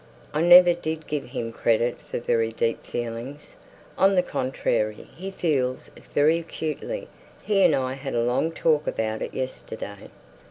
[0.33, 3.55] "I never did give him credit for very deep feelings."
[3.99, 7.07] "On the contrary, he feels it very acutely.
[7.43, 10.09] He and I had a long talk about it, yesterday."